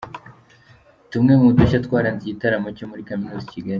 [1.11, 3.69] Tumwe mu dushya twaranze igitaramo cyo muri kaminuza iKigali